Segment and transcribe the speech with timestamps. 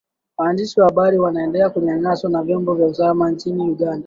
[0.37, 3.99] Waandishi wa habari wanaendelea kunyanaswa na vyombo vya usalama nchini Uganda